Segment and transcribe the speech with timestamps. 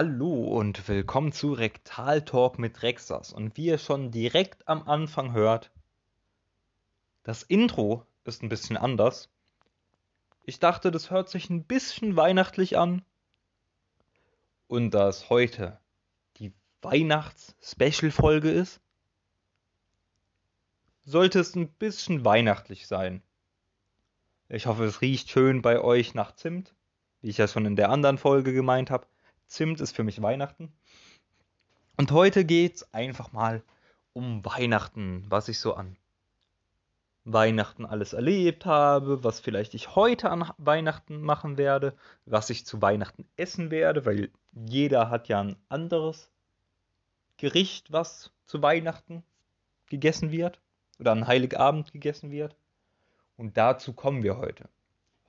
[0.00, 3.32] Hallo und willkommen zu Rektal Talk mit Rexas.
[3.32, 5.72] Und wie ihr schon direkt am Anfang hört,
[7.24, 9.28] das Intro ist ein bisschen anders.
[10.44, 13.04] Ich dachte, das hört sich ein bisschen weihnachtlich an.
[14.68, 15.80] Und da es heute
[16.36, 18.80] die Weihnachts-Special-Folge ist,
[21.06, 23.20] sollte es ein bisschen weihnachtlich sein.
[24.48, 26.72] Ich hoffe, es riecht schön bei euch nach Zimt,
[27.20, 29.04] wie ich ja schon in der anderen Folge gemeint habe.
[29.48, 30.72] Zimt ist für mich Weihnachten.
[31.96, 33.62] Und heute geht es einfach mal
[34.12, 35.96] um Weihnachten, was ich so an
[37.24, 41.94] Weihnachten alles erlebt habe, was vielleicht ich heute an Weihnachten machen werde,
[42.24, 46.30] was ich zu Weihnachten essen werde, weil jeder hat ja ein anderes
[47.36, 49.22] Gericht, was zu Weihnachten
[49.86, 50.60] gegessen wird
[50.98, 52.56] oder an Heiligabend gegessen wird.
[53.36, 54.68] Und dazu kommen wir heute.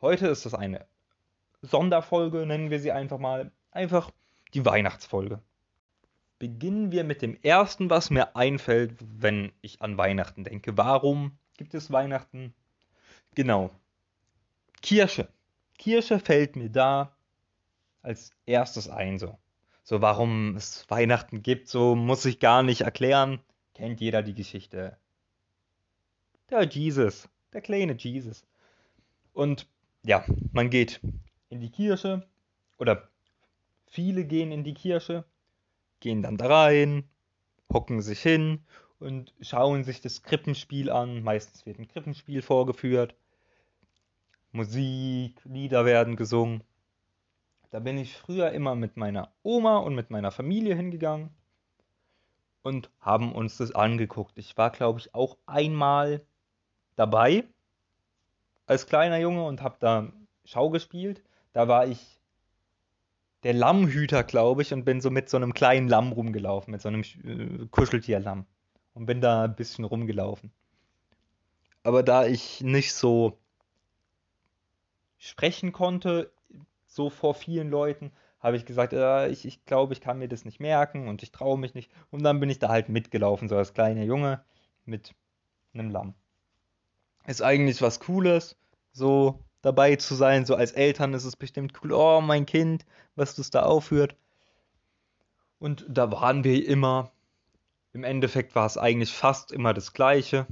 [0.01, 0.85] Heute ist das eine
[1.61, 3.51] Sonderfolge, nennen wir sie einfach mal.
[3.79, 4.11] Einfach
[4.53, 5.41] die Weihnachtsfolge.
[6.37, 10.77] Beginnen wir mit dem ersten, was mir einfällt, wenn ich an Weihnachten denke.
[10.77, 12.53] Warum gibt es Weihnachten?
[13.35, 13.71] Genau.
[14.81, 15.29] Kirche.
[15.77, 17.15] Kirche fällt mir da
[18.01, 19.17] als erstes ein.
[19.17, 19.37] So,
[19.83, 23.39] so warum es Weihnachten gibt, so muss ich gar nicht erklären.
[23.75, 24.97] Kennt jeder die Geschichte.
[26.49, 28.43] Der Jesus, der kleine Jesus.
[29.31, 29.67] Und
[30.03, 30.99] ja, man geht
[31.47, 32.27] in die Kirche
[32.77, 33.09] oder
[33.89, 35.25] viele gehen in die Kirche,
[35.99, 37.09] gehen dann da rein,
[37.71, 38.63] hocken sich hin
[38.99, 41.23] und schauen sich das Krippenspiel an.
[41.23, 43.15] Meistens wird ein Krippenspiel vorgeführt.
[44.51, 46.63] Musik, Lieder werden gesungen.
[47.71, 51.29] Da bin ich früher immer mit meiner Oma und mit meiner Familie hingegangen
[52.63, 54.37] und haben uns das angeguckt.
[54.37, 56.25] Ich war, glaube ich, auch einmal
[56.95, 57.43] dabei
[58.65, 60.11] als kleiner Junge und habe da
[60.45, 61.23] Schau gespielt.
[61.53, 62.18] Da war ich
[63.43, 66.89] der Lammhüter, glaube ich, und bin so mit so einem kleinen Lamm rumgelaufen, mit so
[66.89, 68.45] einem äh, Kuscheltierlamm.
[68.93, 70.51] Und bin da ein bisschen rumgelaufen.
[71.83, 73.37] Aber da ich nicht so
[75.17, 76.31] sprechen konnte,
[76.87, 80.45] so vor vielen Leuten, habe ich gesagt, äh, ich, ich glaube, ich kann mir das
[80.45, 81.91] nicht merken und ich traue mich nicht.
[82.09, 84.43] Und dann bin ich da halt mitgelaufen, so als kleiner Junge
[84.85, 85.13] mit
[85.73, 86.13] einem Lamm.
[87.27, 88.57] Ist eigentlich was Cooles,
[88.91, 90.45] so dabei zu sein.
[90.45, 91.93] So als Eltern ist es bestimmt cool.
[91.93, 94.15] Oh, mein Kind, was das da aufführt.
[95.59, 97.11] Und da waren wir immer.
[97.91, 100.45] Im Endeffekt war es eigentlich fast immer das Gleiche.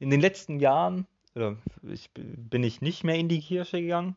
[0.00, 1.06] In den letzten Jahren
[1.38, 4.16] äh, ich, bin ich nicht mehr in die Kirche gegangen.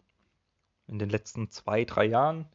[0.87, 2.45] In den letzten zwei, drei Jahren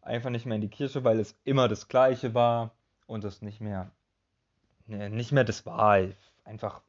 [0.00, 2.72] einfach nicht mehr in die Kirche, weil es immer das Gleiche war
[3.06, 3.90] und es nicht mehr,
[4.86, 5.98] ne, nicht mehr das war.
[6.44, 6.82] Einfach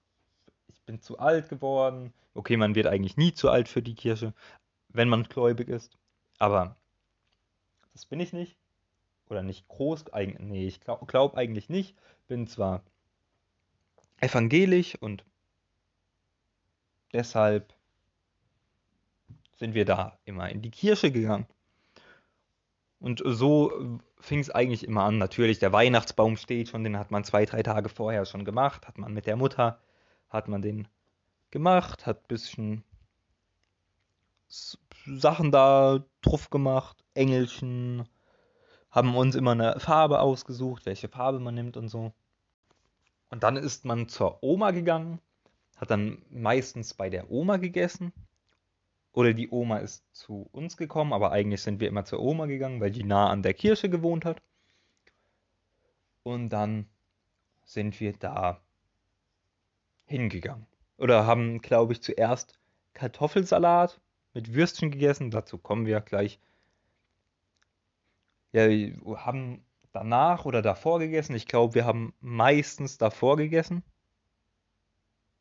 [0.86, 2.14] bin zu alt geworden.
[2.34, 4.34] Okay, man wird eigentlich nie zu alt für die Kirche,
[4.90, 5.98] wenn man gläubig ist.
[6.38, 6.76] Aber
[7.94, 8.58] das bin ich nicht.
[9.30, 10.06] Oder nicht groß.
[10.40, 11.96] Nee, ich glaube glaub eigentlich nicht.
[12.28, 12.84] Bin zwar
[14.20, 15.26] evangelisch und
[17.14, 17.74] deshalb
[19.54, 21.48] sind wir da immer in die Kirche gegangen.
[23.00, 25.18] Und so fing es eigentlich immer an.
[25.18, 28.98] Natürlich, der Weihnachtsbaum steht schon, den hat man zwei, drei Tage vorher schon gemacht, hat
[28.98, 29.80] man mit der Mutter
[30.30, 30.88] hat man den
[31.52, 32.84] gemacht, hat ein bisschen
[34.48, 38.08] Sachen da drauf gemacht, Engelchen,
[38.92, 42.14] haben uns immer eine Farbe ausgesucht, welche Farbe man nimmt und so.
[43.30, 45.20] Und dann ist man zur Oma gegangen,
[45.76, 48.14] hat dann meistens bei der Oma gegessen.
[49.12, 52.82] Oder die Oma ist zu uns gekommen, aber eigentlich sind wir immer zur Oma gegangen,
[52.82, 54.42] weil die nah an der Kirche gewohnt hat.
[56.24, 56.88] Und dann
[57.66, 58.62] sind wir da
[60.06, 60.66] hingegangen.
[60.98, 62.58] Oder haben, glaube ich, zuerst
[62.94, 64.00] Kartoffelsalat
[64.34, 65.32] mit Würstchen gegessen.
[65.32, 66.40] Dazu kommen wir gleich.
[68.52, 68.68] Ja,
[69.18, 71.36] haben danach oder davor gegessen.
[71.36, 73.84] Ich glaube, wir haben meistens davor gegessen.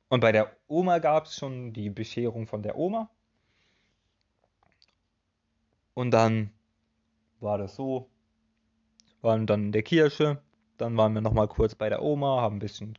[0.08, 3.10] Und bei der Oma gab es schon die Bescherung von der Oma.
[5.94, 6.50] Und dann
[7.40, 8.08] war das so.
[9.22, 10.42] Waren dann in der Kirche.
[10.76, 12.98] Dann waren wir nochmal kurz bei der Oma, haben ein bisschen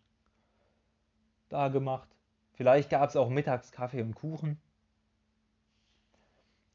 [1.55, 2.09] da gemacht.
[2.53, 4.59] Vielleicht gab es auch mittags Kaffee und Kuchen.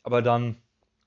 [0.02, 0.56] Aber dann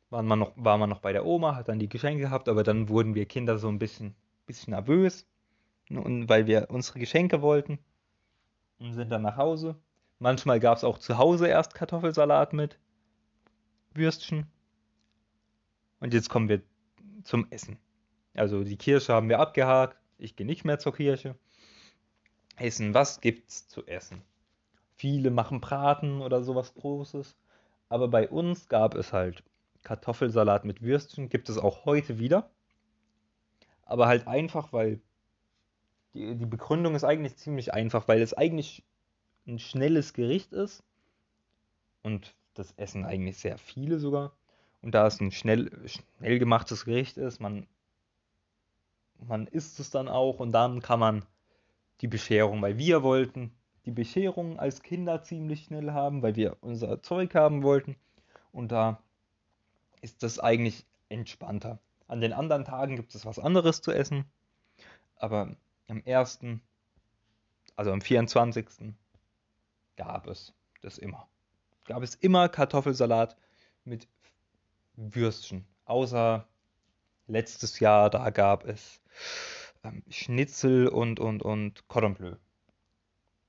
[0.10, 2.64] war man, noch, war man noch bei der Oma, hat dann die Geschenke gehabt, aber
[2.64, 4.16] dann wurden wir Kinder so ein bisschen,
[4.46, 5.26] bisschen nervös,
[5.90, 7.80] und weil wir unsere Geschenke wollten
[8.80, 9.76] und sind dann nach Hause.
[10.20, 12.78] Manchmal gab es auch zu Hause erst Kartoffelsalat mit
[13.94, 14.46] Würstchen.
[16.00, 16.62] Und jetzt kommen wir
[17.24, 17.78] zum Essen.
[18.36, 19.98] Also die Kirche haben wir abgehakt.
[20.18, 21.36] Ich gehe nicht mehr zur Kirche.
[22.56, 24.22] Essen, was gibt's zu essen?
[24.96, 27.36] Viele machen Braten oder sowas Großes.
[27.90, 29.44] Aber bei uns gab es halt
[29.84, 31.30] Kartoffelsalat mit Würstchen.
[31.30, 32.50] Gibt es auch heute wieder.
[33.86, 35.02] Aber halt einfach, weil
[36.14, 38.84] die, die Begründung ist eigentlich ziemlich einfach, weil es eigentlich
[39.46, 40.84] ein schnelles Gericht ist
[42.02, 44.34] und das essen eigentlich sehr viele sogar.
[44.82, 47.68] Und da es ein schnell, schnell gemachtes Gericht ist, man,
[49.20, 51.26] man isst es dann auch und dann kann man
[52.04, 53.56] die Bescherung, weil wir wollten
[53.86, 57.96] die Bescherung als Kinder ziemlich schnell haben, weil wir unser Zeug haben wollten.
[58.52, 59.02] Und da
[60.02, 61.80] ist das eigentlich entspannter.
[62.08, 64.26] An den anderen Tagen gibt es was anderes zu essen,
[65.16, 65.56] aber
[65.88, 66.40] am 1.,
[67.78, 68.94] also am 24.
[69.96, 71.30] gab es das immer.
[71.86, 73.38] Gab es immer Kartoffelsalat
[73.86, 74.10] mit
[74.98, 75.66] Würstchen.
[75.86, 76.46] Außer
[77.28, 79.02] letztes Jahr, da gab es
[79.84, 82.36] ähm, Schnitzel und, und, und Cordon Bleu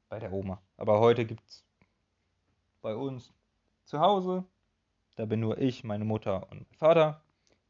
[0.08, 0.62] bei der Oma.
[0.76, 1.64] Aber heute gibt es
[2.82, 3.32] bei uns
[3.84, 4.44] zu Hause,
[5.16, 7.22] da bin nur ich, meine Mutter und mein Vater.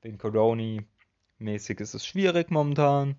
[0.03, 3.17] Wegen Corona-mäßig ist es schwierig momentan.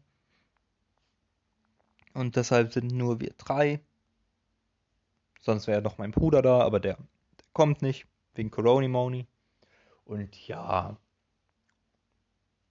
[2.13, 3.81] Und deshalb sind nur wir drei.
[5.41, 8.07] Sonst wäre noch mein Bruder da, aber der, der kommt nicht.
[8.33, 9.27] Wegen Corona-Moni.
[10.05, 10.97] Und ja,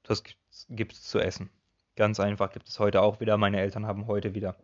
[0.03, 0.23] das
[0.69, 1.51] gibt es zu essen.
[1.97, 3.37] Ganz einfach gibt es heute auch wieder.
[3.37, 4.57] Meine Eltern haben heute wieder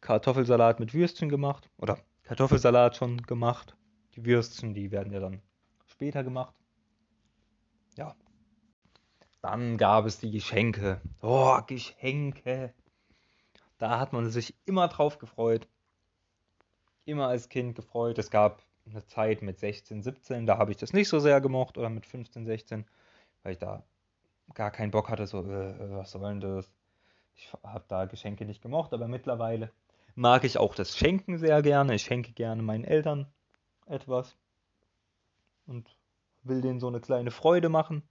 [0.00, 1.68] Kartoffelsalat mit Würstchen gemacht.
[1.78, 3.76] Oder Kartoffelsalat schon gemacht.
[4.14, 5.42] Die Würstchen, die werden ja dann
[5.86, 6.54] später gemacht.
[7.96, 8.14] Ja.
[9.42, 11.02] Dann gab es die Geschenke.
[11.20, 12.72] Oh, Geschenke.
[13.76, 15.68] Da hat man sich immer drauf gefreut.
[17.04, 18.18] Immer als Kind gefreut.
[18.18, 21.76] Es gab eine Zeit mit 16, 17, da habe ich das nicht so sehr gemocht.
[21.76, 22.86] Oder mit 15, 16,
[23.42, 23.84] weil ich da
[24.52, 26.70] gar keinen Bock hatte, so, äh, was soll denn das?
[27.36, 29.70] Ich habe da Geschenke nicht gemocht, aber mittlerweile
[30.14, 31.94] mag ich auch das Schenken sehr gerne.
[31.94, 33.26] Ich schenke gerne meinen Eltern
[33.86, 34.36] etwas
[35.66, 35.88] und
[36.42, 38.02] will denen so eine kleine Freude machen.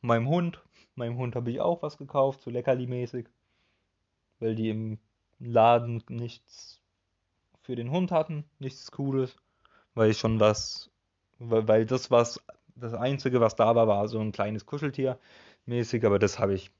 [0.00, 0.62] Meinem Hund,
[0.94, 3.26] meinem Hund habe ich auch was gekauft, so leckerli-mäßig,
[4.38, 4.98] weil die im
[5.38, 6.80] Laden nichts
[7.62, 9.36] für den Hund hatten, nichts Cooles,
[9.94, 10.90] weil ich schon was,
[11.38, 12.40] weil das was,
[12.80, 15.18] das Einzige, was da war, war so ein kleines Kuscheltier
[15.66, 16.70] mäßig, aber das habe ich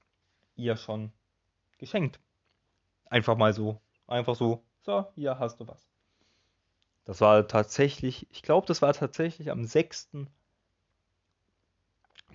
[0.56, 1.12] ihr schon
[1.78, 2.20] geschenkt.
[3.06, 3.80] Einfach mal so.
[4.06, 4.62] Einfach so.
[4.82, 5.88] So, hier hast du was.
[7.04, 10.10] Das war tatsächlich, ich glaube, das war tatsächlich am 6.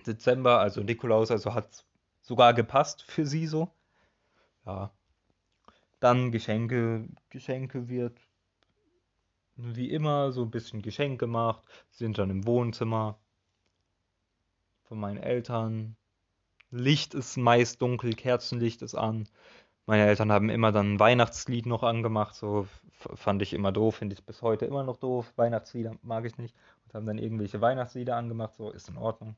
[0.06, 1.84] Dezember, also Nikolaus, also hat
[2.22, 3.70] sogar gepasst für sie so.
[4.66, 4.90] Ja.
[6.00, 8.18] Dann Geschenke, Geschenke wird
[9.56, 13.18] wie immer so ein bisschen Geschenk gemacht, sind dann im Wohnzimmer
[14.94, 15.96] von meinen Eltern.
[16.70, 19.26] Licht ist meist dunkel, Kerzenlicht ist an.
[19.86, 24.14] Meine Eltern haben immer dann ein Weihnachtslied noch angemacht, so fand ich immer doof, finde
[24.14, 25.32] ich bis heute immer noch doof.
[25.34, 26.54] Weihnachtslieder mag ich nicht.
[26.84, 29.34] Und haben dann irgendwelche Weihnachtslieder angemacht, so ist in Ordnung.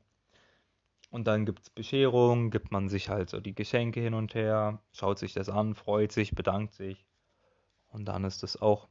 [1.09, 4.79] Und dann gibt es Bescherung, gibt man sich halt so die Geschenke hin und her,
[4.91, 7.03] schaut sich das an, freut sich, bedankt sich.
[7.87, 8.87] Und dann ist es auch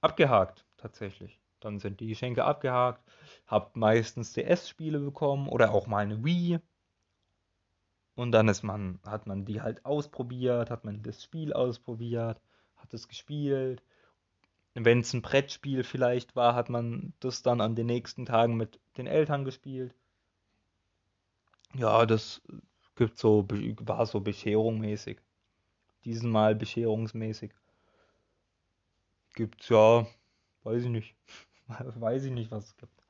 [0.00, 1.38] abgehakt, tatsächlich.
[1.60, 3.02] Dann sind die Geschenke abgehakt,
[3.46, 6.60] habt meistens DS-Spiele bekommen oder auch mal eine Wii
[8.18, 12.40] und dann ist man, hat man die halt ausprobiert, hat man das Spiel ausprobiert,
[12.76, 13.80] hat es gespielt.
[14.74, 18.80] Wenn es ein Brettspiel vielleicht war, hat man das dann an den nächsten Tagen mit
[18.96, 19.94] den Eltern gespielt.
[21.76, 22.42] Ja, das
[22.96, 25.20] gibt so, war so bescherungsmäßig.
[26.04, 27.52] Diesen Mal bescherungsmäßig.
[29.36, 30.08] Gibt's ja,
[30.64, 31.14] weiß ich nicht.
[31.94, 33.04] weiß ich nicht, was es gibt.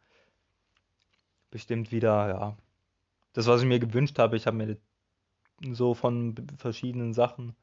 [1.51, 2.57] Bestimmt wieder, ja.
[3.33, 4.77] Das, was ich mir gewünscht habe, ich habe mir
[5.73, 7.55] so von verschiedenen Sachen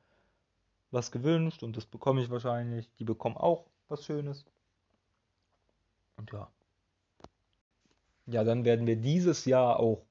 [0.92, 2.90] was gewünscht und das bekomme ich wahrscheinlich.
[3.00, 4.46] Die bekommen auch was Schönes.
[6.18, 6.50] Und ja.
[8.28, 10.06] Ja, dann werden wir dieses Jahr auch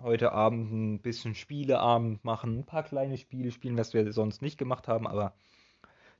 [0.00, 4.58] heute Abend ein bisschen Spieleabend machen, ein paar kleine Spiele spielen, was wir sonst nicht
[4.58, 5.34] gemacht haben, aber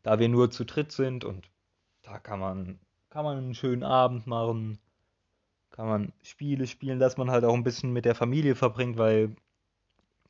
[0.02, 1.50] da wir nur zu dritt sind und
[2.02, 4.79] da kann man, kann man einen schönen Abend machen,
[5.71, 9.37] kann man Spiele spielen, dass man halt auch ein bisschen mit der Familie verbringt, weil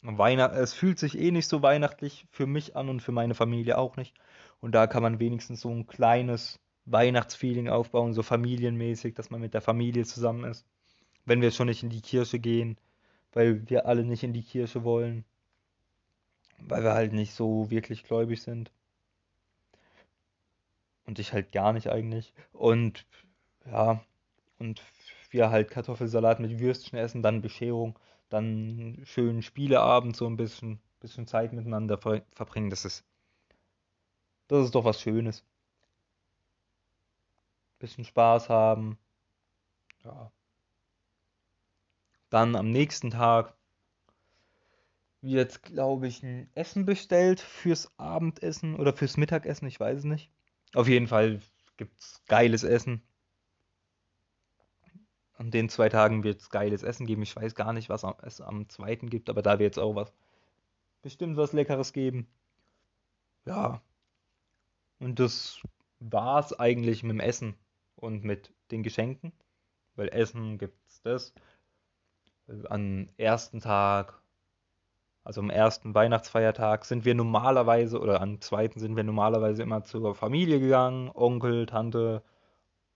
[0.03, 3.79] Weihnacht, es fühlt sich eh nicht so weihnachtlich für mich an und für meine Familie
[3.79, 4.15] auch nicht.
[4.61, 9.55] Und da kann man wenigstens so ein kleines Weihnachtsfeeling aufbauen, so familienmäßig, dass man mit
[9.55, 10.65] der Familie zusammen ist.
[11.25, 12.79] Wenn wir schon nicht in die Kirche gehen,
[13.33, 15.25] weil wir alle nicht in die Kirche wollen,
[16.59, 18.71] weil wir halt nicht so wirklich gläubig sind.
[21.09, 22.33] Und ich halt gar nicht eigentlich.
[22.53, 23.05] Und
[23.67, 24.00] ja,
[24.59, 24.83] und
[25.31, 27.99] wir halt Kartoffelsalat mit Würstchen essen, dann Bescherung
[28.29, 32.71] dann schönen Spieleabend so ein bisschen, bisschen Zeit miteinander ver verbringen.
[32.71, 33.05] Das ist,
[34.49, 35.45] das ist doch was Schönes.
[37.79, 38.99] Bisschen Spaß haben.
[40.05, 40.31] Ja.
[42.31, 43.55] Dann am nächsten Tag
[45.23, 50.31] jetzt, glaube ich, ein Essen bestellt fürs Abendessen oder fürs Mittagessen, ich weiß es nicht.
[50.75, 51.41] Auf jeden Fall
[51.77, 53.03] gibt es geiles Essen.
[55.35, 57.23] An den zwei Tagen wird es geiles Essen geben.
[57.23, 60.13] Ich weiß gar nicht, was es am zweiten gibt, aber da wird es auch was.
[61.03, 62.27] Bestimmt was Leckeres geben.
[63.47, 63.81] Ja.
[64.99, 65.61] Und das
[66.01, 67.55] war es eigentlich mit dem Essen
[67.95, 69.33] und mit den Geschenken.
[69.95, 71.35] Weil Essen gibt es das.
[72.69, 74.21] Am ersten Tag,
[75.29, 80.15] also am ersten Weihnachtsfeiertag, sind wir normalerweise, oder am zweiten sind wir normalerweise immer zur
[80.15, 81.11] Familie gegangen.
[81.13, 82.23] Onkel, Tante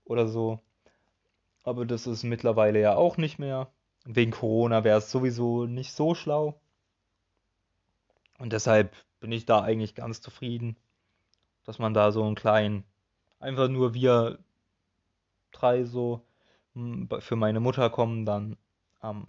[0.04, 0.58] oder so.
[1.62, 3.70] Aber das ist mittlerweile ja auch nicht mehr.
[4.06, 6.58] Wegen Corona wäre es sowieso nicht so schlau.
[8.38, 10.78] Und deshalb bin ich da eigentlich ganz zufrieden,
[11.64, 12.84] dass man da so einen kleinen,
[13.40, 14.38] einfach nur wir
[15.50, 16.22] drei so
[17.18, 18.56] für meine Mutter kommen dann
[19.00, 19.26] am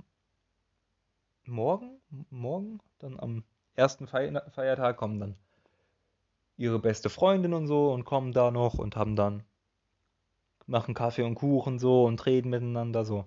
[1.45, 3.43] Morgen, morgen, dann am
[3.75, 5.35] ersten Feiertag kommen dann
[6.57, 9.43] ihre beste Freundin und so und kommen da noch und haben dann
[10.65, 13.25] machen Kaffee und Kuchen so und reden miteinander so.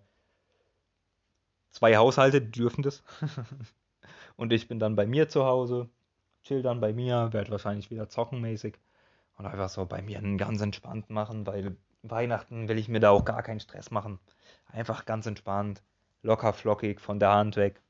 [1.70, 3.02] Zwei Haushalte dürfen das.
[4.36, 5.90] und ich bin dann bei mir zu Hause,
[6.42, 8.78] chill dann bei mir, werde wahrscheinlich wieder zockenmäßig
[9.36, 13.10] und einfach so bei mir einen ganz entspannt machen, weil Weihnachten will ich mir da
[13.10, 14.18] auch gar keinen Stress machen.
[14.66, 15.82] Einfach ganz entspannt,
[16.22, 17.82] locker flockig von der Hand weg.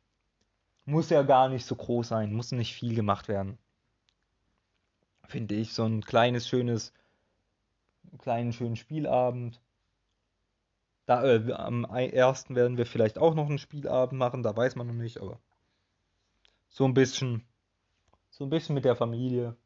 [0.86, 3.58] Muss ja gar nicht so groß sein, muss nicht viel gemacht werden.
[5.26, 6.92] Finde ich so ein kleines schönes
[8.18, 9.60] kleinen schönen Spielabend.
[11.06, 14.88] Da, äh, am ersten werden wir vielleicht auch noch einen Spielabend machen, da weiß man
[14.88, 15.38] noch nicht, aber
[16.68, 17.44] so ein bisschen,
[18.30, 19.56] so ein bisschen mit der Familie.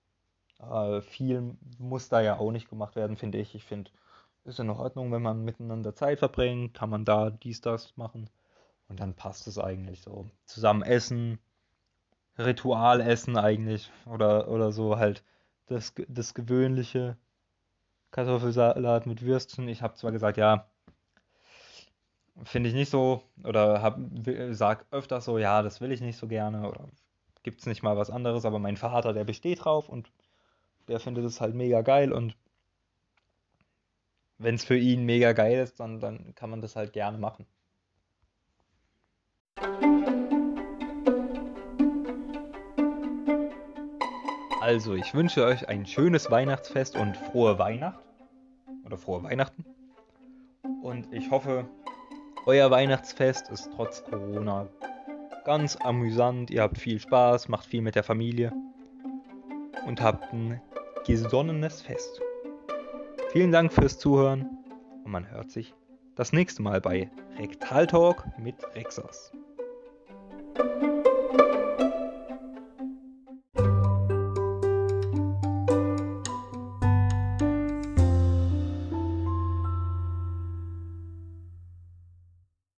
[0.59, 3.55] Äh, viel muss da ja auch nicht gemacht werden, finde ich.
[3.55, 3.91] Ich finde,
[4.45, 8.29] ist in Ordnung, wenn man miteinander Zeit verbringt, kann man da dies, das machen.
[8.91, 10.29] Und dann passt es eigentlich so.
[10.45, 11.39] Zusammen essen,
[12.39, 13.91] Ritual essen eigentlich.
[14.05, 15.25] Oder, oder so halt
[15.67, 17.17] das, das Gewöhnliche.
[18.11, 19.69] Kartoffelsalat mit Würstchen.
[19.69, 20.67] Ich habe zwar gesagt, ja,
[22.45, 23.99] finde ich nicht so, oder hab,
[24.51, 26.89] sag öfters so, ja, das will ich nicht so gerne, oder
[27.43, 30.11] gibt es nicht mal was anderes, aber mein Vater, der besteht drauf und
[30.89, 32.37] der findet es halt mega geil und
[34.39, 37.47] wenn es für ihn mega geil ist, dann, dann kann man das halt gerne machen.
[44.71, 48.05] Also, ich wünsche euch ein schönes Weihnachtsfest und frohe Weihnacht.
[48.87, 49.65] Oder frohe Weihnachten.
[50.81, 51.67] Und ich hoffe,
[52.47, 54.69] euer Weihnachtsfest ist trotz Corona
[55.45, 56.53] ganz amüsant.
[56.53, 58.53] Ihr habt viel Spaß, macht viel mit der Familie
[59.89, 60.61] und habt ein
[61.05, 62.21] gesonnenes Fest.
[63.33, 64.57] Vielen Dank fürs Zuhören
[65.05, 65.75] und man hört sich
[66.15, 67.11] das nächste Mal bei
[67.41, 69.33] Rektal Talk mit Rexas.